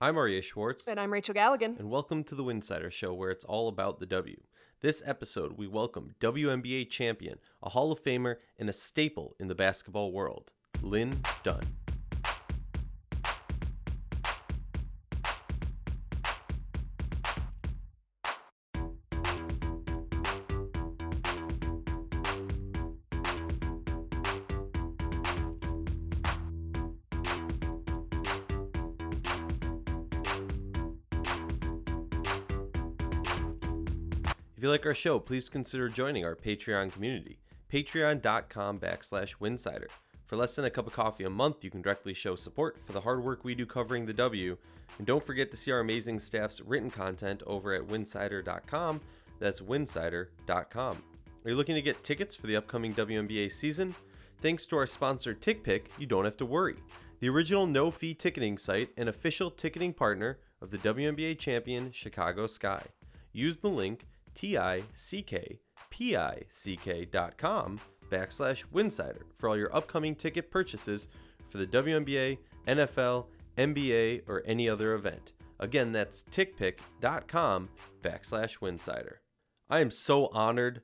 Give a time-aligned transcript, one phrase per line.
[0.00, 0.86] I'm Aria Schwartz.
[0.86, 1.76] And I'm Rachel Galligan.
[1.76, 4.36] And welcome to the Winsider Show, where it's all about the W.
[4.80, 9.56] This episode, we welcome WNBA champion, a Hall of Famer, and a staple in the
[9.56, 11.64] basketball world, Lin Dunn.
[34.88, 37.38] Our show, please consider joining our Patreon community,
[37.70, 39.88] patreon.com backslash winsider.
[40.24, 42.92] For less than a cup of coffee a month, you can directly show support for
[42.92, 44.56] the hard work we do covering the W.
[44.96, 49.02] And don't forget to see our amazing staff's written content over at winsider.com.
[49.38, 51.02] That's winsider.com.
[51.44, 53.94] Are you looking to get tickets for the upcoming WNBA season?
[54.40, 56.76] Thanks to our sponsor TickPick, you don't have to worry.
[57.20, 62.46] The original no fee ticketing site and official ticketing partner of the WNBA champion Chicago
[62.46, 62.82] Sky.
[63.32, 64.84] Use the link T-I-C-K-P-I-C-K
[67.06, 71.08] dot com backslash Winsider for all your upcoming ticket purchases
[71.48, 73.26] for the WNBA, NFL,
[73.56, 75.32] NBA, or any other event.
[75.60, 77.68] Again, that's tickpick.com
[78.02, 79.16] backslash Winsider.
[79.68, 80.82] I am so honored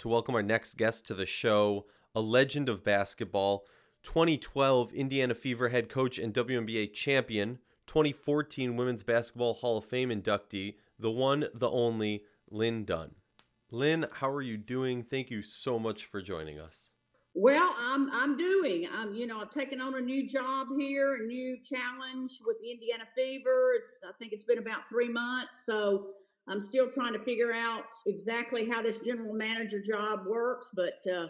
[0.00, 3.64] to welcome our next guest to the show, a legend of basketball,
[4.02, 10.74] 2012 Indiana Fever head coach and WNBA champion, 2014 Women's Basketball Hall of Fame inductee,
[10.98, 13.12] the one, the only, Lin Dunn.
[13.70, 15.02] Lin, how are you doing?
[15.02, 16.88] Thank you so much for joining us.
[17.34, 18.88] Well, I'm I'm doing.
[18.92, 22.72] I'm you know I've taken on a new job here, a new challenge with the
[22.72, 23.74] Indiana Fever.
[23.78, 26.08] It's I think it's been about three months, so
[26.48, 30.70] I'm still trying to figure out exactly how this general manager job works.
[30.74, 31.26] But uh,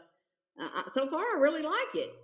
[0.59, 2.15] uh, so far, I really like it.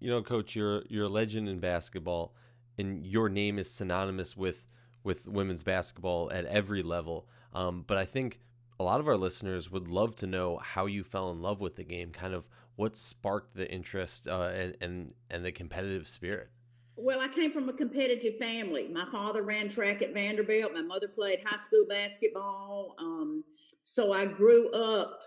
[0.00, 2.34] You know, Coach, you're you're a legend in basketball,
[2.78, 4.66] and your name is synonymous with
[5.04, 7.28] with women's basketball at every level.
[7.52, 8.40] Um, but I think
[8.80, 11.76] a lot of our listeners would love to know how you fell in love with
[11.76, 16.48] the game, kind of what sparked the interest uh, and, and and the competitive spirit.
[16.96, 18.88] Well, I came from a competitive family.
[18.92, 20.72] My father ran track at Vanderbilt.
[20.72, 22.94] My mother played high school basketball.
[22.98, 23.44] Um,
[23.82, 25.18] so I grew up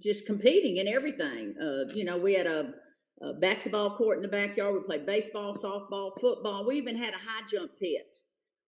[0.00, 1.54] just competing in everything.
[1.60, 2.74] Uh, you know, we had a,
[3.22, 4.74] a, basketball court in the backyard.
[4.74, 6.66] We played baseball, softball, football.
[6.66, 8.18] We even had a high jump pit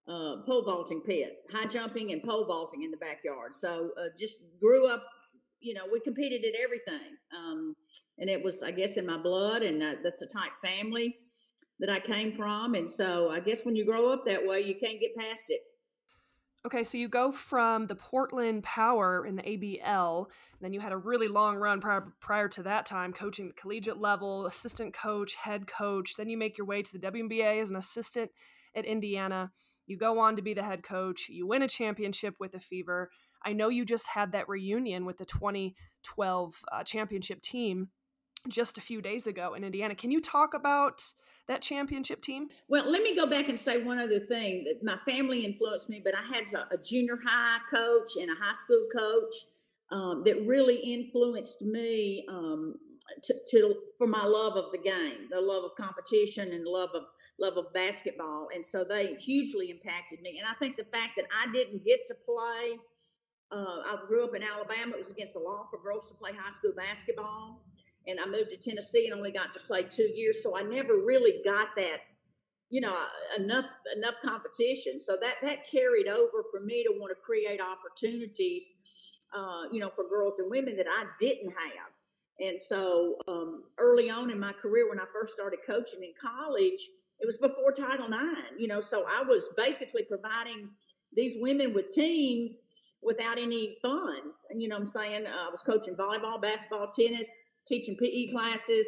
[0.09, 3.55] uh, pole vaulting pit, high jumping and pole vaulting in the backyard.
[3.55, 5.05] So uh, just grew up,
[5.61, 7.17] you know, we competed at everything.
[7.37, 7.75] Um,
[8.19, 11.17] and it was, I guess, in my blood, and uh, that's the type family
[11.81, 12.75] that I came from.
[12.75, 15.61] And so I guess when you grow up that way, you can't get past it.
[16.65, 20.27] Okay, so you go from the Portland Power in the ABL,
[20.61, 23.99] then you had a really long run prior, prior to that time coaching the collegiate
[23.99, 26.15] level, assistant coach, head coach.
[26.17, 28.33] Then you make your way to the WNBA as an assistant
[28.75, 29.53] at Indiana.
[29.87, 31.29] You go on to be the head coach.
[31.29, 33.11] You win a championship with the Fever.
[33.45, 37.89] I know you just had that reunion with the 2012 uh, championship team
[38.49, 39.95] just a few days ago in Indiana.
[39.95, 41.03] Can you talk about
[41.49, 42.49] that championship team?
[42.69, 44.65] Well, let me go back and say one other thing.
[44.65, 48.53] That my family influenced me, but I had a, junior high coach and a high
[48.53, 49.35] school coach
[49.91, 52.75] um, that really influenced me um,
[53.23, 57.03] to, to, for my love of the game, the love of competition, and love of
[57.39, 58.49] love of basketball.
[58.55, 60.39] And so they hugely impacted me.
[60.39, 62.79] And I think the fact that I didn't get to play,
[63.53, 66.33] uh, I grew up in Alabama, it was against the law for girls to play
[66.37, 67.63] high school basketball.
[68.07, 70.43] And I moved to Tennessee and only got to play two years.
[70.43, 71.99] So I never really got that,
[72.71, 72.97] you know,
[73.37, 75.01] enough enough competition.
[75.01, 78.75] So that that carried over for me to want to create opportunities,
[79.37, 81.91] uh, you know, for girls and women that I didn't have.
[82.39, 86.91] And so um, early on in my career, when I first started coaching in college,
[87.27, 90.69] it was before Title IX, you know, so I was basically providing
[91.13, 92.63] these women with teams
[93.03, 94.47] without any funds.
[94.55, 95.27] You know I'm saying?
[95.27, 97.29] Uh, I was coaching volleyball, basketball, tennis,
[97.67, 98.87] teaching PE classes,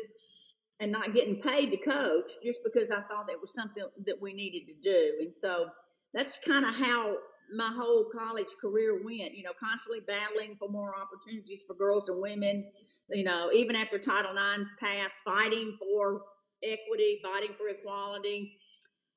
[0.78, 4.32] and not getting paid to coach just because I thought it was something that we
[4.32, 5.14] needed to do.
[5.20, 5.66] And so
[6.14, 7.16] that's kind of how
[7.56, 12.22] my whole college career went, you know, constantly battling for more opportunities for girls and
[12.22, 12.70] women,
[13.10, 16.22] you know, even after Title IX passed, fighting for
[16.62, 18.58] equity, fighting for equality.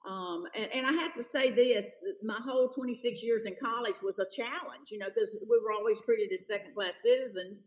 [0.10, 1.94] Um, and, and, I have to say this
[2.24, 6.02] my whole 26 years in college was a challenge, you know, because we were always
[6.02, 7.66] treated as second class citizens.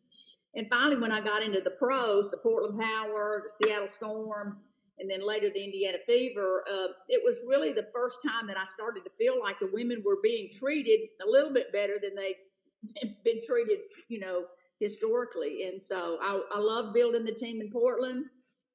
[0.57, 4.59] And finally, when I got into the pros, the Portland Power, the Seattle Storm,
[4.99, 8.65] and then later the Indiana Fever, uh, it was really the first time that I
[8.65, 13.15] started to feel like the women were being treated a little bit better than they've
[13.25, 13.79] been treated,
[14.09, 14.45] you know,
[14.79, 15.69] historically.
[15.69, 18.27] And so I, I love building the team in Portland.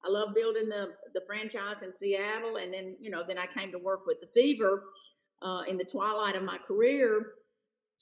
[0.04, 3.72] I love building the the franchise in Seattle, and then you know then I came
[3.72, 4.84] to work with the Fever
[5.42, 7.34] uh, in the twilight of my career,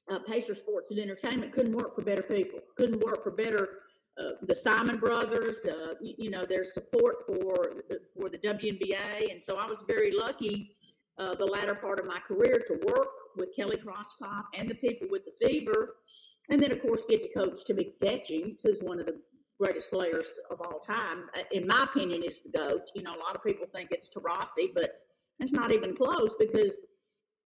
[0.09, 3.69] uh, Pacer Sports and Entertainment couldn't work for better people, couldn't work for better.
[4.17, 9.31] Uh, the Simon brothers, uh, you, you, know, their support for the, for the WNBA,
[9.31, 10.71] and so I was very lucky
[11.19, 15.07] uh, the latter part of my career to work with Kelly Krauskopf and the people
[15.11, 15.97] with the fever,
[16.49, 19.19] and then of course get to coach Tamika Catchings, who's one of the
[19.59, 21.25] greatest players of all time.
[21.35, 22.89] Uh, in my opinion, is the goat.
[22.95, 25.01] You know, a lot of people think it's Taurasi, but
[25.39, 26.81] it's not even close because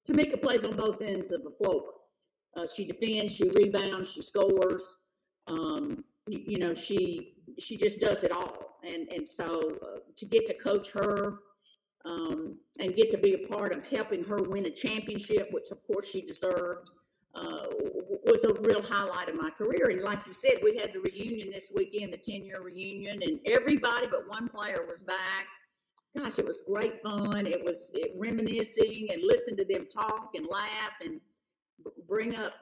[0.08, 1.84] Tamika plays on both ends of the floor.
[2.56, 4.96] Uh, she defends, she rebounds, she scores.
[5.48, 10.26] Um, you, you, know, she she just does it all, and and so uh, to
[10.26, 11.40] get to coach her
[12.06, 15.80] um, and get to be a part of helping her win a championship, which of
[15.88, 16.90] course she deserved,
[17.34, 17.66] uh,
[18.26, 19.90] was a real highlight of my career.
[19.90, 23.40] And like you said, we had the reunion this weekend, the 10 year reunion, and
[23.46, 25.48] everybody but one player was back.
[26.18, 27.48] Gosh, it was great fun.
[27.48, 31.22] It was it, reminiscing and listen to them talk and laugh and
[32.08, 32.54] bring up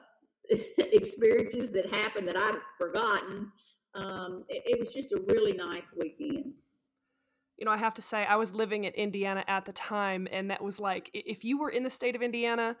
[0.78, 3.50] experiences that happened that I'd forgotten.
[3.94, 6.52] Um, it, it was just a really nice weekend
[7.60, 10.50] you know, I have to say, I was living in Indiana at the time, and
[10.50, 12.74] that was like, if you were in the state of Indiana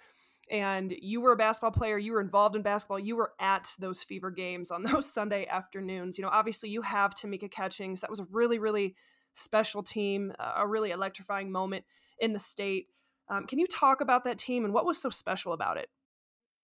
[0.50, 4.02] and you were a basketball player, you were involved in basketball, you were at those
[4.02, 6.18] fever games on those Sunday afternoons.
[6.18, 8.00] You know, obviously, you have Tamika Catchings.
[8.00, 8.96] That was a really, really
[9.32, 11.84] special team, a really electrifying moment
[12.18, 12.88] in the state.
[13.28, 15.88] Um, can you talk about that team and what was so special about it?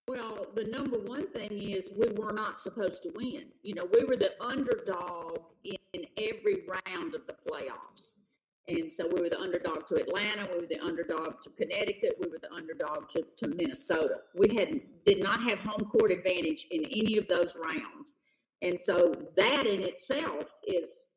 [0.09, 3.47] Well, the number one thing is we were not supposed to win.
[3.62, 8.19] You know, we were the underdog in every round of the playoffs.
[8.68, 12.28] And so we were the underdog to Atlanta, we were the underdog to Connecticut, we
[12.28, 14.16] were the underdog to, to Minnesota.
[14.34, 18.14] We had did not have home court advantage in any of those rounds.
[18.62, 21.14] And so that in itself is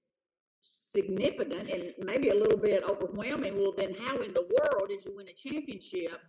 [0.61, 3.57] significant and maybe a little bit overwhelming.
[3.57, 6.19] Well, then how in the world did you win a championship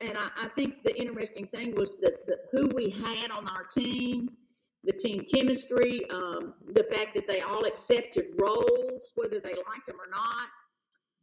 [0.00, 3.64] and I, I think the interesting thing was that, that who we had on our
[3.64, 4.30] team,
[4.86, 9.96] the team chemistry, um, the fact that they all accepted roles, whether they liked them
[10.00, 10.48] or not.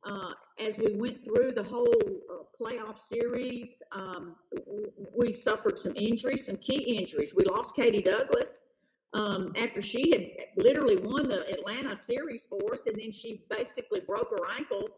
[0.06, 4.36] Uh, as we went through the whole uh, playoff series, um,
[5.18, 7.34] we suffered some injuries, some key injuries.
[7.34, 8.66] We lost Katie Douglas
[9.14, 14.02] um, after she had literally won the Atlanta series for us, and then she basically
[14.02, 14.90] broke her ankle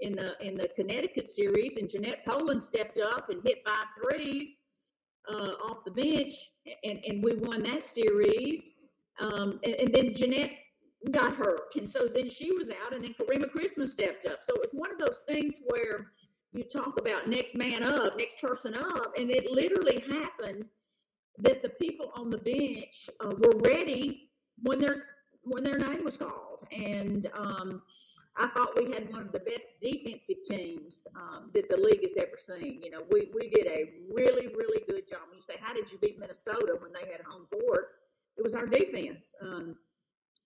[0.00, 4.59] in the in the Connecticut series, and Jeanette Pohlen stepped up and hit five threes
[5.30, 6.34] uh, off the bench,
[6.84, 8.72] and, and we won that series.
[9.20, 10.52] Um, and, and, then Jeanette
[11.10, 14.38] got hurt, and so then she was out, and then Karima Christmas stepped up.
[14.42, 16.12] So it was one of those things where
[16.52, 20.64] you talk about next man up, next person up, and it literally happened
[21.38, 24.30] that the people on the bench uh, were ready
[24.62, 25.04] when their
[25.42, 27.82] when their name was called, and um,
[28.36, 32.16] I thought we had one of the best defensive teams um, that the league has
[32.16, 32.80] ever seen.
[32.82, 35.20] You know, we, we did a really, really good job.
[35.28, 37.88] When you say, how did you beat Minnesota when they had home court?
[38.36, 39.34] It was our defense.
[39.42, 39.76] Um,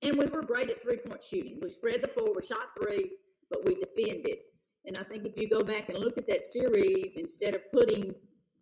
[0.03, 1.61] and we were great at three point shooting.
[1.63, 3.13] We spread the floor, we shot threes,
[3.51, 4.39] but we defended.
[4.87, 8.15] And I think if you go back and look at that series, instead of putting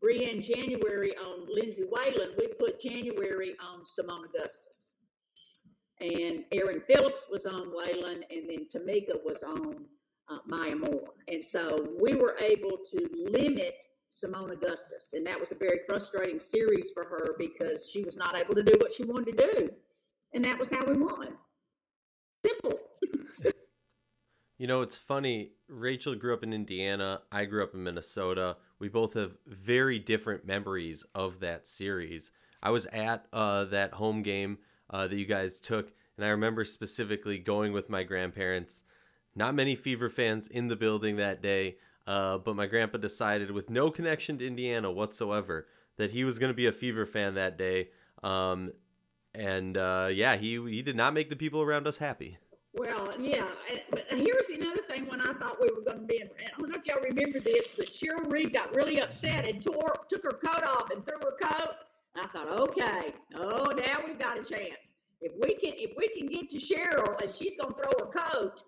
[0.05, 4.92] Briann January on Lindsay Whalen, we put January on Seimone Augustus
[6.02, 9.76] and Erin Phillips was on Whalen, and then Tamika was on
[10.28, 11.10] uh, Maya Moore.
[11.28, 13.75] And so we were able to limit
[14.10, 18.37] Seimone Augustus, and that was a very frustrating series for her because she was not
[18.37, 19.71] able to do what she wanted to do,
[20.35, 21.28] and that was how we won.
[22.44, 22.78] Simple.
[24.59, 25.52] you know, it's funny.
[25.68, 27.21] Rachel grew up in Indiana.
[27.30, 28.56] I grew up in Minnesota.
[28.80, 32.32] We both have very different memories of that series.
[32.61, 34.59] I was at uh, that home game
[34.92, 35.92] uh, that you guys took.
[36.16, 38.84] And I remember specifically going with my grandparents.
[39.34, 43.70] Not many Fever fans in the building that day, uh, but my grandpa decided, with
[43.70, 47.56] no connection to Indiana whatsoever, that he was going to be a Fever fan that
[47.56, 47.88] day.
[48.22, 48.72] Um,
[49.34, 52.37] and uh, yeah, he he did not make the people around us happy.
[52.75, 53.46] Well, yeah.
[53.90, 56.28] But here's another thing when I thought we were going to be in.
[56.28, 59.94] I don't know if y'all remember this, but Cheryl Reeve got really upset and tore,
[60.08, 61.75] took her coat off and threw her coat
[62.16, 64.92] I thought, okay, oh, now we've got a chance.
[65.21, 68.12] If we can, if we can get to Cheryl and she's going to throw her
[68.12, 68.62] coat,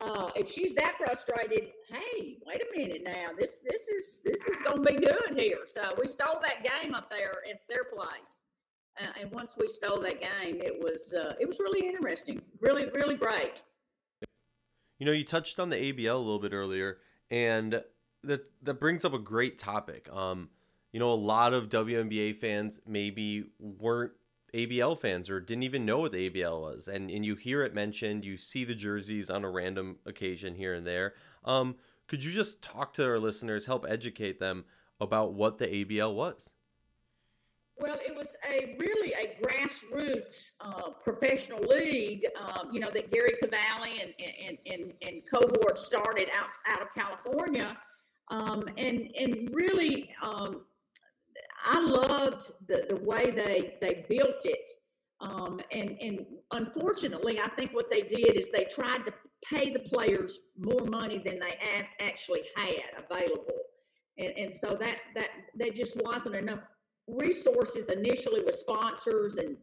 [0.00, 4.60] uh, if she's that frustrated, hey, wait a minute now, this this is this is
[4.62, 5.60] going to be good here.
[5.66, 8.44] So we stole that game up there at their place,
[9.00, 12.86] uh, and once we stole that game, it was uh, it was really interesting, really
[12.90, 13.62] really great.
[14.98, 16.98] You know, you touched on the ABL a little bit earlier,
[17.30, 17.82] and
[18.24, 20.08] that that brings up a great topic.
[20.10, 20.48] Um,
[20.92, 24.12] you know, a lot of WNBA fans maybe weren't
[24.52, 26.88] ABL fans or didn't even know what the ABL was.
[26.88, 30.74] And and you hear it mentioned, you see the jerseys on a random occasion here
[30.74, 31.14] and there.
[31.44, 31.76] Um,
[32.08, 34.64] Could you just talk to our listeners, help educate them
[35.00, 36.52] about what the ABL was?
[37.78, 43.32] Well, it was a really a grassroots uh, professional league, um, you know, that Gary
[43.40, 47.78] Cavalli and, and, and, and cohort started out, out of California.
[48.28, 50.60] Um, and, and really, um,
[51.64, 54.68] I loved the, the way they, they built it.
[55.20, 59.12] Um, and, and unfortunately, I think what they did is they tried to
[59.44, 61.58] pay the players more money than they
[62.00, 63.58] actually had available.
[64.18, 66.60] And, and so that, that, that just wasn't enough
[67.06, 69.56] resources initially with sponsors and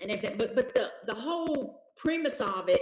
[0.00, 2.80] and everything, but but the the whole premise of it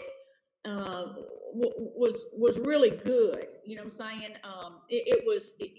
[0.64, 1.04] uh,
[1.52, 3.46] was was really good.
[3.64, 5.70] You know, what I'm saying um, it, it was it,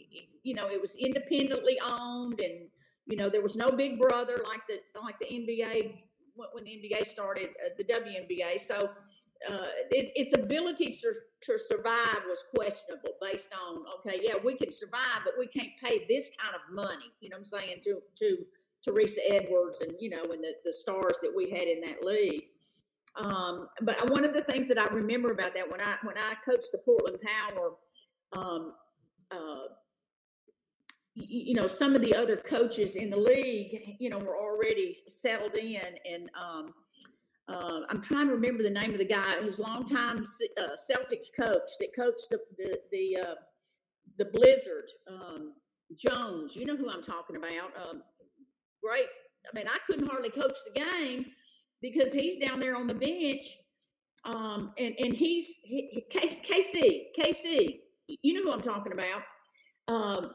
[0.44, 2.68] you know it was independently owned, and
[3.06, 6.04] you know there was no big brother like the like the NBA
[6.36, 8.60] when the NBA started, uh, the WNBA.
[8.60, 8.90] So
[9.50, 14.72] uh, its, its ability to, to survive was questionable based on okay yeah we can
[14.72, 18.38] survive but we can't pay this kind of money you know i'm saying to to
[18.84, 22.44] teresa edwards and you know and the, the stars that we had in that league
[23.18, 26.34] um, but one of the things that i remember about that when i when i
[26.46, 27.72] coached the portland power
[28.34, 28.74] um,
[29.32, 29.68] uh,
[31.16, 35.56] you, know some of the other coaches in the league you know were already settled
[35.56, 36.74] in and um,
[37.48, 40.24] uh, I'm trying to remember the name of the guy who's longtime
[40.58, 43.36] uh, Celtics coach that coached the the the, uh,
[44.18, 44.90] the Blizzard.
[45.10, 45.54] Um,
[45.98, 47.76] Jones, you know who I'm talking about.
[47.76, 48.04] Um,
[48.82, 49.08] great.
[49.52, 51.26] I mean, I couldn't hardly coach the game
[51.82, 53.58] because he's down there on the bench,
[54.26, 57.80] um, and and he's he, KC KC.
[58.22, 59.22] You know who I'm talking about.
[59.88, 60.32] Um,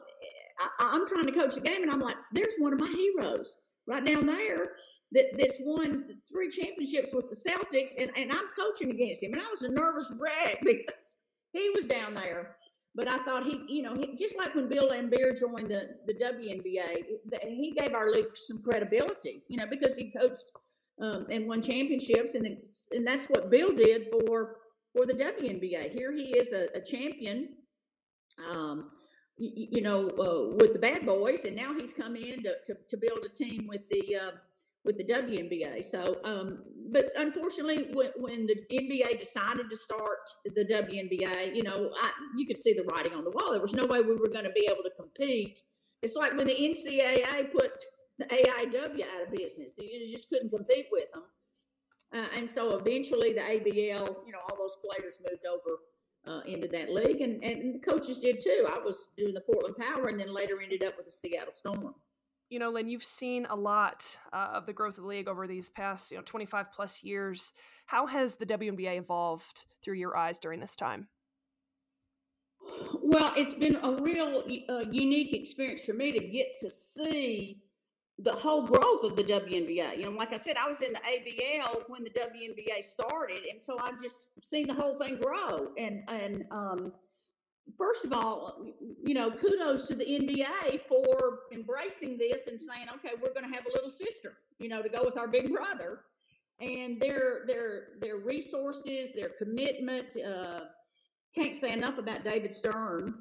[0.58, 3.56] I, I'm trying to coach the game, and I'm like, there's one of my heroes
[3.86, 4.70] right down there
[5.12, 9.32] that, that's won three championships with the Celtics, and, and I'm coaching against him.
[9.32, 11.16] And I was a nervous wreck because
[11.52, 12.56] he was down there.
[12.94, 16.14] But I thought he, you know, he, just like when Bill Laimbeer joined the, the
[16.14, 17.04] WNBA,
[17.46, 20.50] he gave our league some credibility, you know, because he coached
[21.00, 22.46] um, and won championships, and
[22.92, 24.56] and that's what Bill did for
[24.94, 25.92] for the WNBA.
[25.92, 27.50] Here he is a, a champion,
[28.50, 28.90] um,
[29.36, 32.74] you, you know, uh, with the Bad Boys, and now he's come in to, to,
[32.88, 34.30] to build a team with the uh,
[34.86, 35.84] with the WNBA.
[35.84, 36.62] So, um,
[36.92, 42.46] but unfortunately, when, when, the NBA decided to start the WNBA, you know, I, you
[42.46, 43.50] could see the writing on the wall.
[43.50, 45.58] There was no way we were going to be able to compete.
[46.02, 47.72] It's like when the NCAA put
[48.18, 51.23] the AIAW out of business, you just couldn't compete with them.
[52.14, 55.78] Uh, and so eventually the ABL, you know, all those players moved over
[56.26, 58.66] uh, into that league, and, and the coaches did too.
[58.68, 61.94] I was doing the Portland Power, and then later ended up with the Seattle Storm
[62.49, 65.46] you know, Lin, you've seen a lot uh, of the growth of the league over
[65.46, 67.52] these past, you know, 25 plus years.
[67.87, 71.08] How has the WNBA evolved through your eyes during this time?
[73.02, 77.58] Well, it's been a real uh, unique experience for me to get to see
[78.18, 79.99] the whole growth of the WNBA.
[79.99, 83.61] You know, like I said, I was in the ABL when the WNBA started, and
[83.61, 85.68] so I've just seen the whole thing grow.
[85.76, 86.92] And and um,
[87.76, 88.64] first of all,
[89.04, 93.54] you know, kudos to the NBA for embracing this and saying, okay, we're going to
[93.54, 96.00] have a little sister, you know, to go with our big brother.
[96.58, 100.16] And their their their resources, their commitment.
[100.16, 100.61] Uh,
[101.35, 103.12] can't say enough about David Stern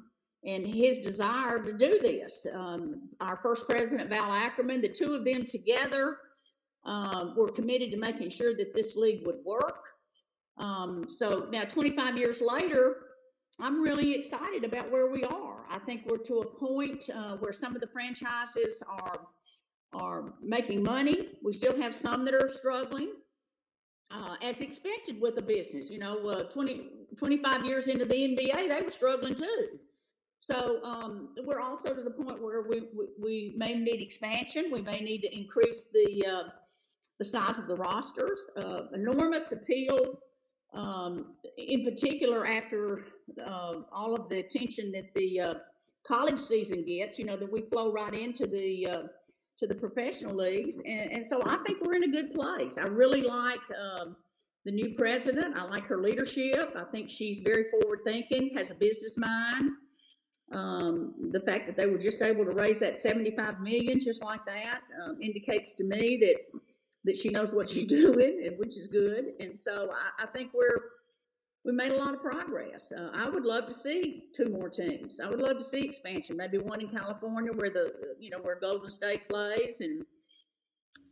[0.46, 2.46] and his desire to do this.
[2.54, 6.18] Um, our first president, Val Ackerman, the two of them together
[6.84, 9.82] uh, were committed to making sure that this league would work.
[10.56, 12.96] Um, so now, 25 years later,
[13.58, 15.64] I'm really excited about where we are.
[15.68, 19.26] I think we're to a point uh, where some of the franchises are
[19.94, 21.28] are making money.
[21.42, 23.12] We still have some that are struggling,
[24.10, 25.90] uh, as expected with the business.
[25.90, 29.78] You know, uh, 20, 25 years into the NBA, they were struggling too.
[30.38, 34.70] So um, we're also to the point where we, we, we, may need expansion.
[34.70, 36.48] We may need to increase the uh,
[37.18, 38.38] the size of the rosters.
[38.56, 40.20] Uh, enormous appeal
[40.74, 43.06] um, in particular after
[43.44, 45.54] uh, all of the attention that the uh,
[46.06, 49.02] college season gets, you know, that we flow right into the uh,
[49.58, 52.76] to the professional leagues, and, and, so I think we're in a good place.
[52.76, 54.14] I really like um,
[54.66, 55.56] the new president.
[55.56, 56.74] I like her leadership.
[56.76, 59.70] I think she's very forward thinking, has a business mind.
[60.52, 64.44] Um, the fact that they were just able to raise that 75 million just like
[64.46, 66.60] that um, indicates to me that
[67.04, 69.32] that she knows what she's doing, and which is good.
[69.40, 70.80] And so I, I think we're
[71.64, 72.92] we made a lot of progress.
[72.96, 75.18] Uh, I would love to see two more teams.
[75.18, 78.58] I would love to see expansion, maybe one in California where the you know where
[78.60, 80.04] Golden State plays, and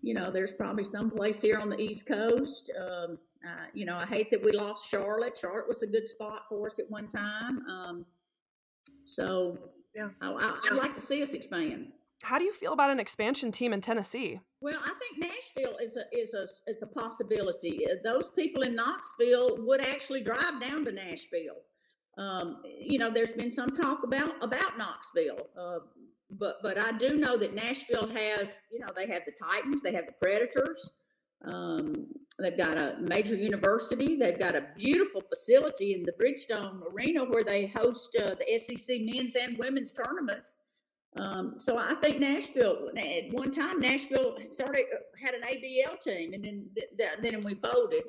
[0.01, 2.71] you know there's probably some place here on the East Coast.
[2.79, 5.37] Um, uh, you know I hate that we lost Charlotte.
[5.41, 7.67] Charlotte was a good spot for us at one time.
[7.69, 8.07] Um,
[9.05, 9.59] So
[9.95, 11.89] yeah, I, I, I'd like to see us expand.
[12.23, 14.41] How do you feel about an expansion team in Tennessee?
[14.61, 17.81] Well, I think Nashville is a is a is a possibility.
[17.87, 21.61] Uh, those people in Knoxville would actually drive down to Nashville.
[22.17, 25.81] Um, you know, there's been some talk about about Knoxville, uh,
[26.31, 29.93] but but I do know that Nashville has, you know, they have the Titans, they
[29.93, 30.91] have the Predators,
[31.45, 32.07] um,
[32.39, 37.45] they've got a major university, they've got a beautiful facility in the Bridgestone Arena where
[37.45, 40.57] they host uh, the SEC men's and women's tournaments.
[41.17, 44.85] Um, so I think Nashville at one time Nashville started
[45.23, 46.67] had an ABL team, and then
[47.23, 48.03] then we folded.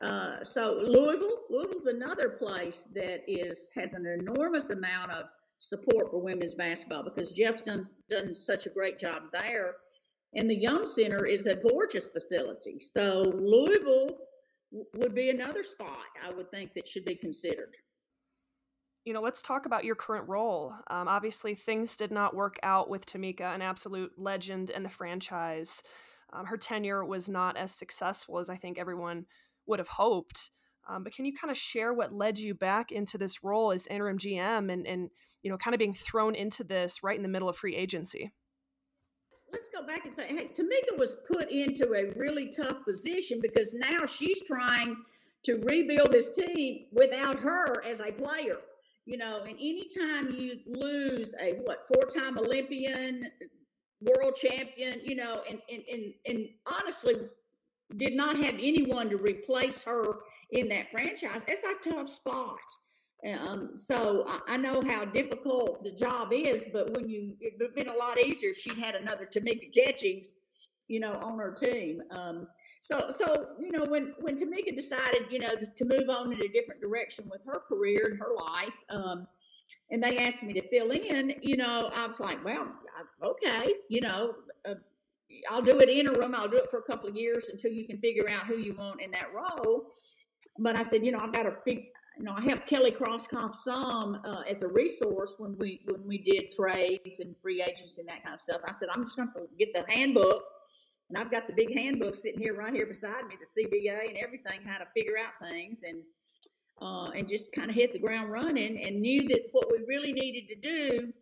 [0.00, 5.26] Uh, so Louisville, Louisville's another place that is has an enormous amount of
[5.58, 9.76] support for women's basketball because Jeff's done done such a great job there,
[10.34, 12.80] and the Yum Center is a gorgeous facility.
[12.80, 14.16] So Louisville
[14.94, 17.76] would be another spot I would think that should be considered.
[19.04, 20.74] You know, let's talk about your current role.
[20.88, 25.82] Um, obviously, things did not work out with Tamika, an absolute legend in the franchise.
[26.32, 29.26] Um, her tenure was not as successful as I think everyone
[29.66, 30.50] would have hoped.
[30.88, 33.86] Um, but can you kind of share what led you back into this role as
[33.86, 35.10] interim GM and, and
[35.42, 38.32] you know kind of being thrown into this right in the middle of free agency?
[39.52, 43.74] Let's go back and say, hey, Tamika was put into a really tough position because
[43.74, 44.96] now she's trying
[45.44, 48.56] to rebuild this team without her as a player.
[49.04, 53.26] You know, and anytime you lose a what four-time Olympian,
[54.00, 57.14] world champion, you know, and and and, and honestly,
[57.96, 60.20] did not have anyone to replace her
[60.52, 62.58] in that franchise, it's a tough spot.
[63.24, 67.76] Um, so I, know how difficult the job is, but when you, it would have
[67.76, 70.34] been a lot easier if she'd had another Tamika Catchings,
[70.88, 72.02] you know, on her team.
[72.10, 72.48] Um,
[72.80, 76.48] so, so you know, when when Tamika decided, you know, to move on in a
[76.48, 79.28] different direction with her career and her life, um,
[79.92, 82.66] and they asked me to fill in, you know, I was like, well,
[83.22, 84.34] okay, you know,
[84.68, 84.74] uh,
[85.48, 86.34] I'll do it interim.
[86.34, 88.74] I'll do it for a couple of years until you can figure out who you
[88.74, 89.92] want in that role.
[90.58, 91.84] But I said, you know, I've got to figure.
[92.18, 96.18] You know, I helped Kelly Krauskopf some uh, as a resource when we when we
[96.18, 98.60] did trades and free agents and that kind of stuff.
[98.66, 100.42] I said, I'm just going to get the handbook,
[101.08, 104.18] and I've got the big handbook sitting here right here beside me, the CBA and
[104.18, 106.02] everything, how to figure out things, and
[106.82, 110.12] uh, and just kind of hit the ground running, and knew that what we really
[110.12, 111.12] needed to do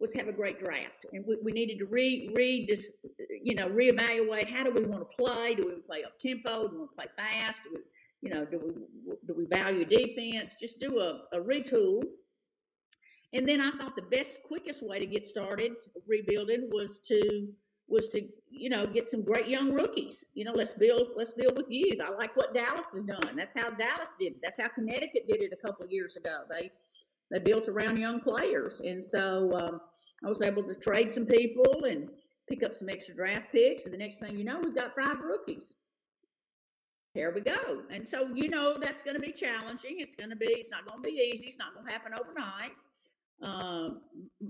[0.00, 2.92] was have a great draft, and we, we needed to re re just
[3.42, 5.54] you know reevaluate how do we want to play?
[5.54, 6.68] Do we play up tempo?
[6.68, 7.62] Do we want to play fast?
[7.64, 7.80] Do we
[8.24, 8.72] you know do we
[9.26, 10.56] do we value defense?
[10.60, 12.02] Just do a, a retool.
[13.32, 15.72] And then I thought the best, quickest way to get started
[16.06, 17.48] rebuilding was to
[17.86, 20.24] was to you know get some great young rookies.
[20.34, 22.00] You know, let's build let's build with youth.
[22.02, 23.36] I like what Dallas has done.
[23.36, 24.34] That's how Dallas did.
[24.34, 24.38] It.
[24.42, 26.42] That's how Connecticut did it a couple of years ago.
[26.48, 26.70] They
[27.30, 28.80] they built around young players.
[28.80, 29.80] And so um,
[30.24, 32.08] I was able to trade some people and
[32.48, 33.84] pick up some extra draft picks.
[33.84, 35.74] And the next thing you know, we've got five rookies.
[37.14, 37.82] Here we go.
[37.90, 39.96] And so, you know, that's going to be challenging.
[39.98, 41.46] It's going to be, it's not going to be easy.
[41.46, 42.72] It's not going to happen overnight.
[43.40, 44.00] Um,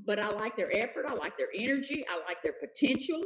[0.07, 1.05] but I like their effort.
[1.07, 2.07] I like their energy.
[2.09, 3.20] I like their potential.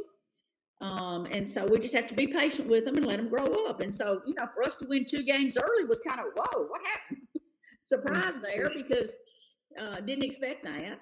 [0.81, 3.45] Um, and so we just have to be patient with them and let them grow
[3.69, 3.79] up.
[3.79, 6.65] And so, you know, for us to win two games early was kind of, whoa,
[6.67, 7.21] what happened?
[7.81, 9.15] Surprise there because
[9.81, 10.99] uh, didn't expect that.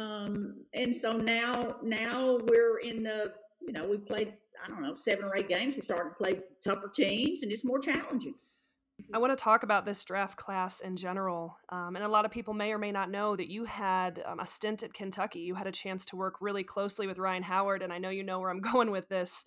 [0.00, 3.32] Um, and so now, now we're in the,
[3.66, 5.74] you know, we played, I don't know, seven or eight games.
[5.76, 8.34] We're starting to play tougher teams and it's more challenging.
[9.12, 11.58] I want to talk about this draft class in general.
[11.68, 14.38] Um, and a lot of people may or may not know that you had um,
[14.38, 15.40] a stint at Kentucky.
[15.40, 18.22] You had a chance to work really closely with Rhyne Howard, and I know you
[18.22, 19.44] know where I'm going with this.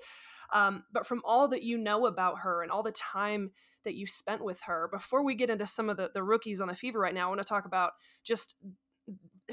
[0.53, 3.51] Um, but from all that you know about her and all the time
[3.83, 6.67] that you spent with her, before we get into some of the, the rookies on
[6.67, 7.91] the fever right now, I want to talk about
[8.23, 8.55] just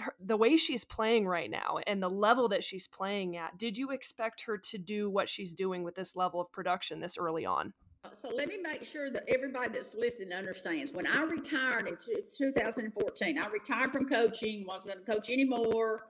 [0.01, 3.59] her, the way she's playing right now and the level that she's playing at.
[3.59, 7.17] Did you expect her to do what she's doing with this level of production this
[7.17, 7.73] early on?
[8.13, 10.93] So let me make sure that everybody that's listening understands.
[10.93, 11.97] When I retired in
[12.37, 16.09] 2014, I retired from coaching, wasn't going to coach anymore.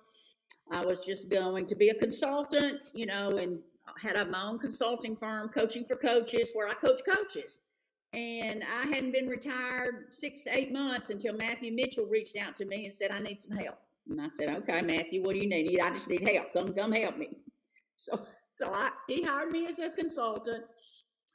[0.73, 3.59] I was just going to be a consultant, you know, and
[4.01, 7.61] had my own consulting firm, coaching for coaches, where I coach coaches.
[8.15, 12.85] And I hadn't been retired six, eight months until Matthew Mitchell reached out to me
[12.87, 13.79] and said, I need some help.
[14.09, 15.81] And I said, Okay, Matthew, what do you need?
[15.81, 16.53] I just need help.
[16.53, 17.31] Come, come help me.
[17.97, 20.65] So, so I, he hired me as a consultant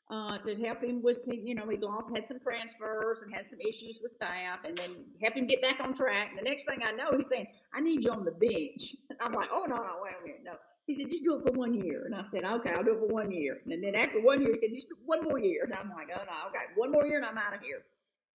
[0.10, 3.60] uh, to help him with, you know, he lost, had some transfers and had some
[3.60, 4.90] issues with staff, and then
[5.22, 6.30] help him get back on track.
[6.30, 9.34] And the next thing I know, he's saying, "I need you on the bench." I'm
[9.34, 10.54] like, "Oh no, no, wait a minute, no."
[10.90, 12.02] He said, just do it for one year.
[12.08, 13.60] And I said, okay, I'll do it for one year.
[13.70, 15.64] And then after one year, he said, just one more year.
[15.64, 17.84] And I'm like, oh no, okay, one more year and I'm out of here.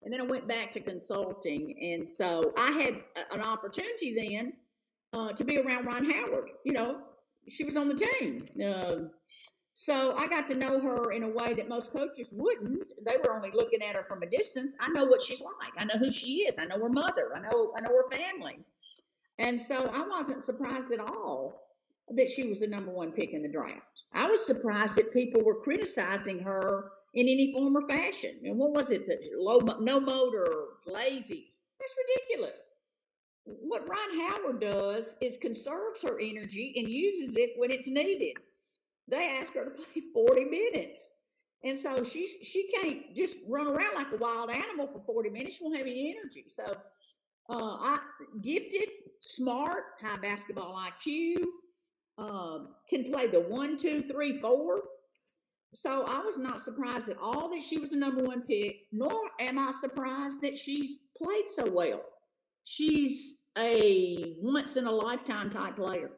[0.04, 1.74] And then I went back to consulting.
[1.82, 2.94] And so I had
[3.32, 4.52] an opportunity then
[5.12, 6.50] uh, to be around Rhyne Howard.
[6.64, 6.98] You know,
[7.48, 8.44] she was on the team.
[8.64, 9.08] Uh,
[9.72, 12.88] so I got to know her in a way that most coaches wouldn't.
[13.04, 14.76] They were only looking at her from a distance.
[14.78, 15.72] I know what she's like.
[15.76, 16.56] I know who she is.
[16.60, 17.32] I know her mother.
[17.34, 18.60] I know I know her family.
[19.40, 21.64] And so I wasn't surprised at all
[22.10, 24.02] that she was the number one pick in the draft.
[24.12, 28.36] I was surprised that people were criticizing her in any form or fashion.
[28.44, 29.08] And what was it?
[29.36, 30.46] Low, no motor,
[30.86, 31.52] lazy.
[31.80, 32.60] That's ridiculous.
[33.44, 38.36] What Rhyne Howard does is conserves her energy and uses it when it's needed.
[39.08, 41.10] They ask her to play 40 minutes.
[41.62, 45.56] And so she she can't just run around like a wild animal for 40 minutes.
[45.56, 46.44] She won't have any energy.
[46.48, 46.76] So
[47.48, 47.98] uh, I
[48.42, 48.88] gifted,
[49.20, 51.36] smart, high basketball IQ,
[52.18, 54.80] um, can play the one, two, three, four.
[55.74, 59.20] So I was not surprised at all that she was a number one pick, nor
[59.40, 62.00] am I surprised that she's played so well.
[62.64, 66.10] She's a once in a lifetime type player.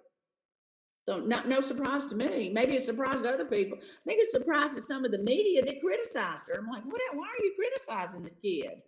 [1.08, 2.50] So not no surprise to me.
[2.52, 3.78] Maybe a surprise to other people.
[3.78, 6.58] I think it's a surprise to some of the media that criticized her.
[6.58, 7.00] I'm like, what?
[7.12, 8.82] Why are you criticizing the kid?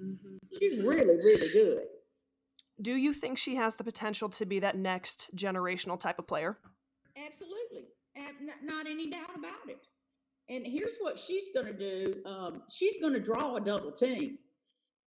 [0.00, 0.36] Mm-hmm.
[0.58, 1.82] She's really, really good.
[2.80, 6.58] Do you think she has the potential to be that next generational type of player?
[7.16, 7.88] Absolutely.
[8.62, 9.86] Not any doubt about it.
[10.48, 14.38] And here's what she's going to do um, she's going to draw a double team.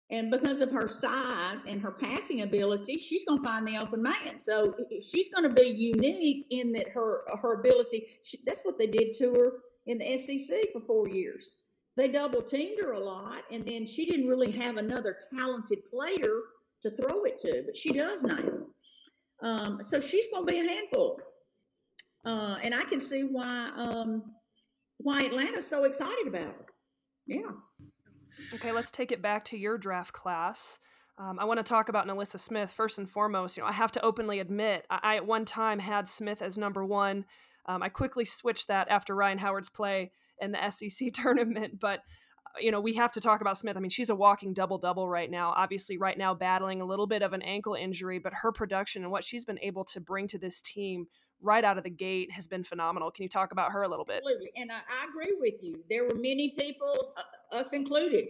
[0.10, 4.02] And because of her size and her passing ability, she's going to find the open
[4.02, 4.40] man.
[4.40, 4.74] So
[5.12, 8.08] she's going to be unique in that her her ability.
[8.24, 9.52] She, that's what they did to her
[9.86, 11.50] in the SEC for four years.
[11.98, 16.42] They double teamed her a lot, and then she didn't really have another talented player
[16.84, 18.44] to throw it to, but she does now.
[19.42, 21.20] Um, so she's going to be a handful.
[22.26, 24.24] Uh, and I can see why um,
[24.98, 26.66] why Atlanta's so excited about her.
[27.26, 27.52] Yeah.
[28.54, 30.80] Okay, let's take it back to your draft class.
[31.20, 33.58] Um, I want to talk about NaLyssa Smith first and foremost.
[33.58, 36.58] You know, I have to openly admit, I, I at one time had Smith as
[36.58, 37.26] number one.
[37.66, 42.02] Um, I quickly switched that after Rhyne Howard's play in the SEC tournament, but
[42.60, 43.78] you know, we have to talk about Smith.
[43.78, 45.54] I mean, she's a walking double double right now.
[45.56, 49.12] Obviously, right now battling a little bit of an ankle injury, but her production and
[49.12, 51.08] what she's been able to bring to this team
[51.42, 53.12] right out of the gate has been phenomenal.
[53.12, 54.18] Can you talk about her a little bit?
[54.18, 54.52] Absolutely.
[54.56, 55.84] And I, I agree with you.
[55.90, 58.26] There were many people, uh, us included,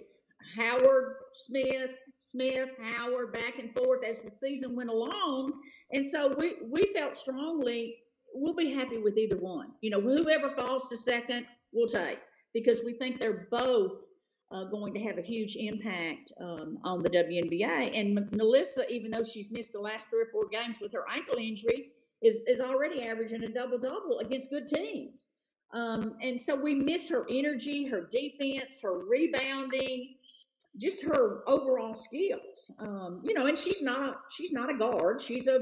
[0.57, 5.53] Howard, Smith, Smith, Howard, back and forth as the season went along.
[5.93, 7.95] And so we, we felt strongly
[8.33, 9.69] we'll be happy with either one.
[9.81, 12.19] You know, whoever falls to second, we'll take
[12.53, 14.06] because we think they're both
[14.51, 17.99] uh, going to have a huge impact um, on the WNBA.
[17.99, 21.37] And NaLyssa, even though she's missed the last three or four games with her ankle
[21.37, 25.29] injury, is is already averaging a double double against good teams.
[25.73, 30.15] Um, and so we miss her energy, her defense, her rebounding,
[30.77, 32.71] just her overall skills.
[32.79, 35.21] Um, you know, and she's not she's not a guard.
[35.21, 35.59] She's a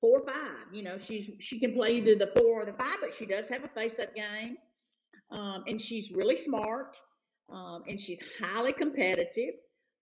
[0.00, 0.74] four or five.
[0.74, 3.48] You know, she's she can play either the four or the five, but she does
[3.48, 4.56] have a face up game.
[5.30, 6.98] Um, and she's really smart
[7.50, 9.54] um, and she's highly competitive.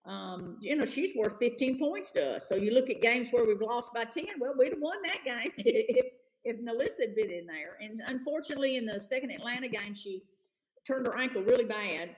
[0.07, 2.49] Um, you know, she's worth 15 points to us.
[2.49, 5.25] So you look at games where we've lost by 10, well, we'd have won that
[5.25, 6.07] game if,
[6.45, 7.77] if NaLyssa had been in there.
[7.81, 10.23] And unfortunately, in the second Atlanta game, she
[10.87, 12.17] turned her ankle really bad.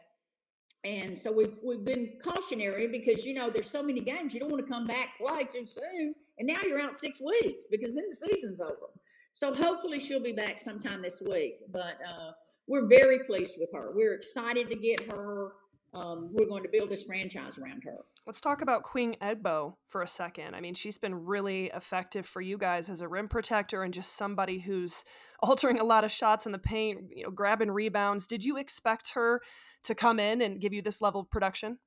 [0.85, 4.50] And so we've we've been cautionary because you know there's so many games you don't
[4.50, 8.06] want to come back play too soon, and now you're out six weeks because then
[8.11, 8.90] the season's over.
[9.32, 11.61] So hopefully she'll be back sometime this week.
[11.72, 12.32] But uh,
[12.66, 13.92] we're very pleased with her.
[13.94, 15.53] We're excited to get her.
[15.94, 17.96] Um, we're going to build this franchise around her.
[18.27, 20.55] Let's talk about Queen Egbo for a second.
[20.55, 24.16] I mean, she's been really effective for you guys as a rim protector and just
[24.16, 25.05] somebody who's
[25.42, 28.27] altering a lot of shots in the paint, you know, grabbing rebounds.
[28.27, 29.40] Did you expect her
[29.85, 31.79] to come in and give you this level of production?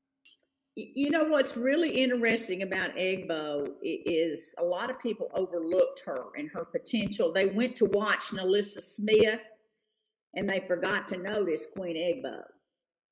[0.76, 6.50] You know what's really interesting about Egbo is a lot of people overlooked her and
[6.54, 7.32] her potential.
[7.32, 9.40] They went to watch NaLyssa Smith
[10.36, 12.43] and they forgot to notice Queen Egbo.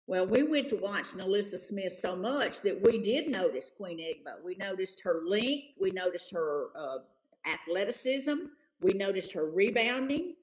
[0.06, 4.44] Well, we went to watch NaLyssa Smith so much that we did notice Queen Egbo.
[4.44, 6.98] We noticed her length, we noticed her uh,
[7.46, 8.36] athleticism,
[8.82, 10.36] we noticed her rebounding,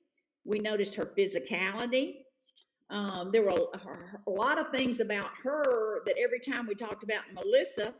[0.45, 2.23] we noticed her physicality.
[2.89, 7.05] Um, there were a, a, lot of things about her that every time we talked
[7.05, 7.93] about NaLyssa,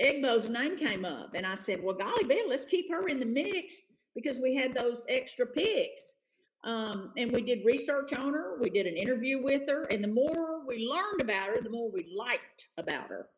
[0.00, 1.30] Egbo's name came up.
[1.34, 4.74] And I said, Well, golly, Bill, let's keep her in the mix because we had
[4.74, 6.17] those extra picks.
[6.64, 8.58] Um, and we did research on her.
[8.60, 11.90] We did an interview with her, and the more we learned about her, the more
[11.90, 13.28] we liked about her.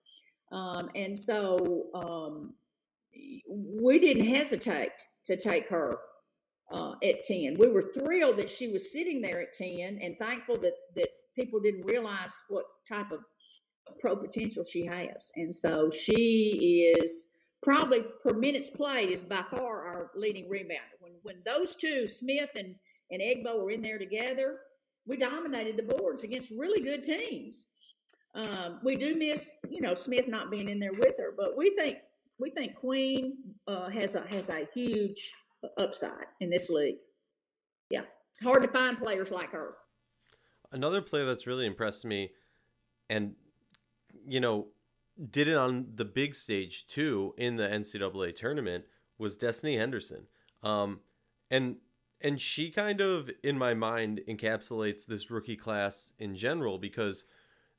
[0.53, 2.55] Um, and so um,
[3.47, 4.93] we didn't hesitate
[5.27, 5.99] to take her
[6.73, 7.57] uh, at 10.
[7.59, 11.61] We were thrilled that she was sitting there at 10 and thankful that, that people
[11.61, 13.21] didn't realize what type of
[14.01, 15.31] pro potential she has.
[15.37, 17.29] And so she is
[17.63, 20.97] probably per minutes played is by far our leading rebounder.
[21.01, 22.75] When when those two, Smith and,
[23.11, 24.59] and Egbo, were in there together,
[25.07, 27.67] we dominated the boards against really good teams.
[28.35, 31.75] Um, we do miss, you know, Smith not being in there with her, but we
[31.75, 31.99] think
[32.39, 35.33] we think Queen uh, has a has a huge
[35.77, 36.97] upside in this league.
[37.91, 38.03] Yeah,
[38.43, 39.75] hard to find players like her.
[40.71, 42.31] Another player that's really impressed me,
[43.09, 43.35] and
[44.27, 44.69] you know,
[45.31, 48.85] did it on the big stage too in the NCAA tournament
[49.19, 50.27] was Destiny Henderson.
[50.63, 51.01] Um,
[51.51, 51.77] and
[52.21, 57.25] and she kind of in my mind encapsulates this rookie class in general because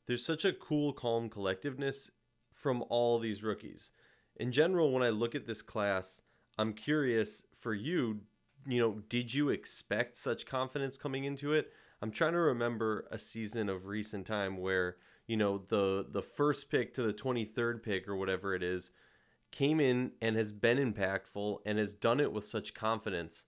[0.07, 2.11] there's such a cool calm collectiveness
[2.51, 3.91] from all these rookies.
[4.35, 6.21] In general when I look at this class,
[6.57, 8.21] I'm curious for you,
[8.67, 11.71] you know, did you expect such confidence coming into it?
[12.01, 16.69] I'm trying to remember a season of recent time where you know the the first
[16.71, 18.91] pick to the 23rd pick or whatever it is
[19.51, 23.45] came in and has been impactful and has done it with such confidence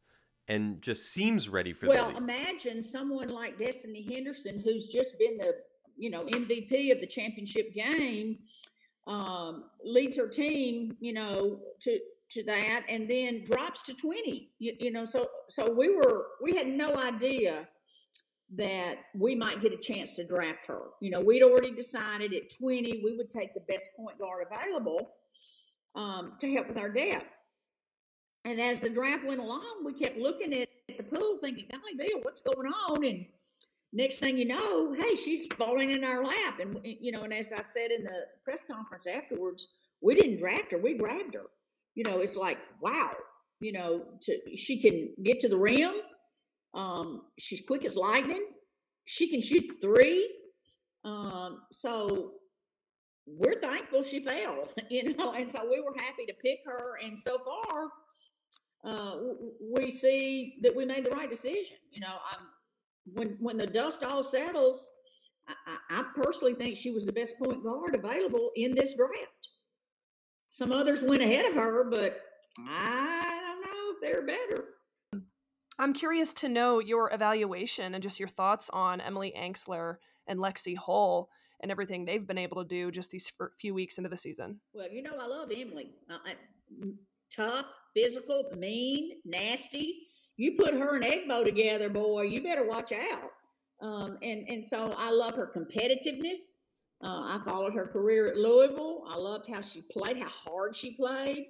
[0.48, 1.96] and just seems ready for that.
[1.96, 5.54] well imagine someone like destiny henderson who's just been the
[5.98, 8.38] you know mvp of the championship game
[9.06, 12.00] um, leads her team you know to
[12.32, 16.56] to that and then drops to 20 you, you know so so we were we
[16.56, 17.68] had no idea
[18.56, 20.82] that we might get a chance to draft her.
[21.02, 25.12] You know, we'd already decided at 20 we would take the best point guard available
[25.96, 27.26] um, to help with our depth.
[28.46, 32.20] And as the draft went along, we kept looking at, the pool thinking, golly, Bill,
[32.24, 33.04] what's going on?
[33.06, 33.26] And
[33.94, 36.60] next thing you know, hey, she's falling in our lap.
[36.60, 39.68] And, you know, and as I said in the press conference afterwards,
[40.02, 41.46] we didn't draft her, we grabbed her.
[41.96, 43.12] You know, it's like, wow,
[43.62, 45.94] you know, to, she can get to the rim
[46.74, 48.46] um, she's quick as lightning.
[49.06, 50.30] She can shoot three.
[51.06, 52.32] Um, so
[53.26, 56.98] we're thankful she fell, you know, and so we were happy to pick her.
[57.04, 57.90] And so far,
[58.84, 59.16] uh,
[59.62, 61.78] we see that we made the right decision.
[61.92, 62.48] You know, I'm,
[63.06, 64.90] when when the dust all settles,
[65.48, 69.48] I, I personally think she was the best point guard available in this draft.
[70.50, 72.22] Some others went ahead of her, but
[72.60, 74.66] I don't know if they're better.
[75.80, 79.96] I'm curious to know your evaluation and just your thoughts on Emily Engstler
[80.28, 81.30] and Lexi Hull
[81.62, 84.60] and everything they've been able to do just these few weeks into the season.
[84.74, 85.90] Well, you know, I love Emily.
[86.10, 86.18] Uh,
[87.36, 90.08] tough, physical, mean, nasty.
[90.38, 93.32] You put her and Egbo together, boy, you better watch out.
[93.82, 96.58] Um, and and so I love her competitiveness.
[97.04, 99.04] Uh, I followed her career at Louisville.
[99.10, 101.48] I loved how she played, how hard she played.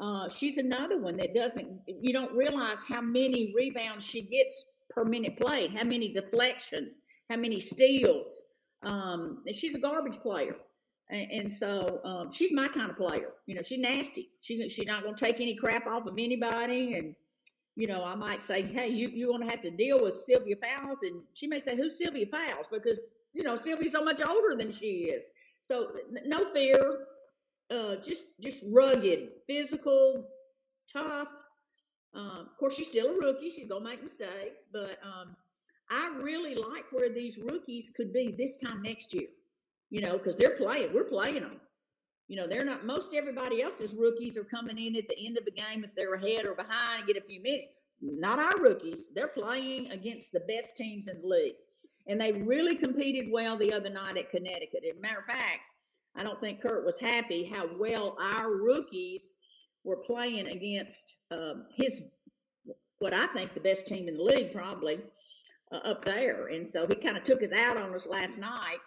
[0.00, 5.04] Uh, she's another one that doesn't, you don't realize how many rebounds she gets per
[5.04, 8.42] minute played, how many deflections, how many steals.
[8.84, 10.54] Um, she's a garbage player.
[11.10, 13.30] And, so um, she's my kind of player.
[13.46, 14.28] You know, she's nasty.
[14.42, 16.94] She, she's not going to take any crap off of anybody.
[16.94, 17.14] And,
[17.76, 20.56] you know, I might say, hey, you, you're going to have to deal with Sylvia
[20.56, 21.02] Fowles.
[21.02, 22.66] And she may say, who's Sylvia Fowles?
[22.70, 23.00] Because,
[23.32, 25.24] you know, Sylvia's so much older than she is.
[25.62, 25.88] So
[26.26, 27.06] no fear
[27.70, 30.28] uh, just just rugged, physical,
[30.90, 31.28] tough.
[32.14, 33.50] Um, of course, she's still a rookie.
[33.50, 35.36] She's gonna make mistakes, but um,
[35.90, 39.28] I really like where these rookies could be this time next year.
[39.90, 40.92] You know, because they're playing.
[40.92, 41.60] We're playing them.
[42.28, 42.84] You know, they're not.
[42.84, 46.14] Most everybody else's rookies are coming in at the end of the game if they're
[46.14, 47.66] ahead or behind get a few minutes.
[48.00, 49.06] Not our rookies.
[49.14, 51.54] They're playing against the best teams in the league,
[52.06, 54.84] and they really competed well the other night at Connecticut.
[54.88, 55.68] As a matter of fact,
[56.14, 59.32] I don't think Curt was happy how well our rookies
[59.84, 62.02] were playing against um, his,
[62.98, 64.98] what I think the best team in the league, probably
[65.72, 66.48] uh, up there.
[66.48, 68.78] And so he kind of took it out on us last night.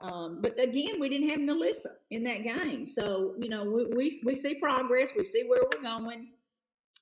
[0.00, 2.86] Um, but again, we didn't have NaLyssa in that game.
[2.86, 6.28] So, you know, we, we, we see progress, we see where we're going.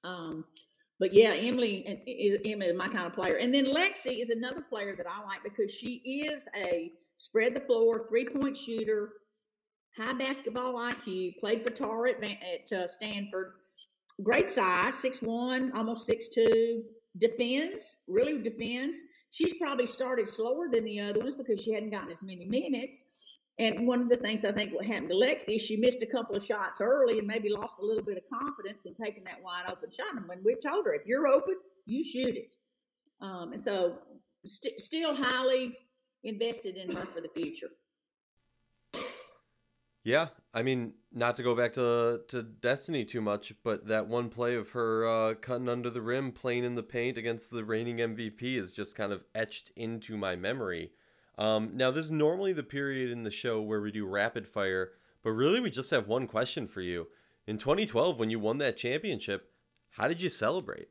[0.03, 0.45] Um,
[0.99, 3.37] but yeah, Emily is, Emily is my kind of player.
[3.37, 7.61] And then Lexi is another player that I like because she is a spread the
[7.61, 9.11] floor, three point shooter
[9.97, 13.53] high basketball IQ, played guitar at, at uh, Stanford.
[14.23, 16.83] Great size, six one, almost six two.
[17.19, 18.97] Defends, really defends.
[19.37, 23.05] She's probably started slower than the other ones because she hadn't gotten as many minutes.
[23.59, 26.35] And one of the things I think what happened to Lexi, she missed a couple
[26.35, 29.65] of shots early and maybe lost a little bit of confidence in taking that wide
[29.71, 30.17] open shot.
[30.17, 32.55] And when we've told her, if you're open, you shoot it.
[33.21, 33.99] Um, and so,
[34.47, 35.77] st- still highly
[36.25, 37.69] invested in her for the future.
[40.07, 44.29] Yeah, I mean, not to go back to to Destiny too much, but that one
[44.29, 47.97] play of her uh, cutting under the rim, playing in the paint against the reigning
[47.97, 50.93] MVP is just kind of etched into my memory.
[51.37, 54.93] Um, now, this is normally the period in the show where we do rapid fire,
[55.25, 57.09] but really we just have one question for you.
[57.49, 59.51] In 2012, when you won that championship,
[59.91, 60.87] how did you celebrate?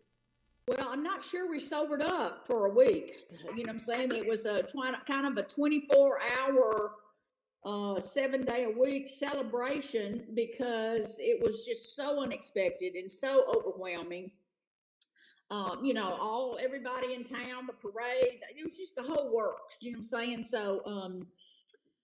[0.67, 3.27] Well, I'm not sure we sobered up for a week.
[3.31, 4.11] You know what I'm saying?
[4.13, 4.63] It was a
[5.07, 6.91] kind of a 24 hour,
[7.65, 14.31] uh, seven day a week celebration because it was just so unexpected and so overwhelming.
[15.51, 19.77] Um, you know, all everybody in town, the parade, it was just the whole works.
[19.79, 20.43] You know what I'm saying?
[20.43, 21.27] So, um,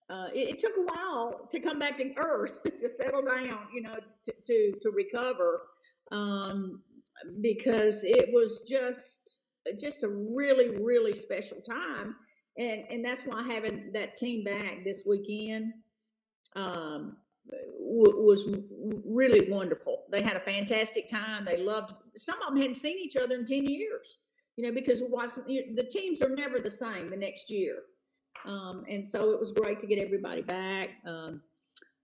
[0.10, 3.82] uh, it, it, took a while to come back to earth to settle down, you
[3.82, 3.96] know,
[4.26, 5.62] to to, to recover.
[6.12, 6.82] Um,
[7.42, 9.44] because it was just
[9.80, 12.16] just a really really special time
[12.58, 15.74] and and that's why having that team back this weekend
[16.56, 17.18] um,
[17.50, 18.50] w- was
[19.06, 20.04] really wonderful.
[20.12, 21.46] They had a fantastic time.
[21.46, 24.18] They loved some of them hadn't seen each other in 10 years
[24.58, 27.78] you know because the teams are never the same the next year.
[28.46, 30.90] Um, and so it was great to get everybody back.
[31.06, 31.42] Um,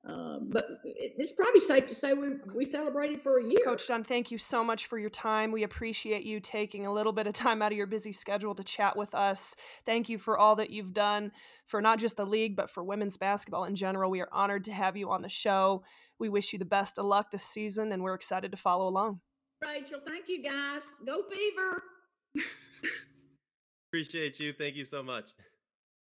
[0.08, 3.58] um, but it's probably safe to say we, we celebrated for a year.
[3.65, 5.52] Coach Dunn, thank you so much for your time.
[5.52, 8.63] We appreciate you taking a little bit of time out of your busy schedule to
[8.63, 9.56] chat with us.
[9.86, 11.32] Thank you for all that you've done
[11.65, 14.10] for not just the league, but for women's basketball in general.
[14.10, 15.84] We are honored to have you on the show.
[16.20, 19.20] We wish you the best of luck this season, and we're excited to follow along.
[19.62, 20.84] Rachel, thank you guys.
[21.06, 21.84] Go Fever.
[23.89, 24.54] Appreciate you.
[24.58, 25.32] Thank you so much.